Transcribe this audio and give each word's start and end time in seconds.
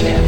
jam. 0.00 0.27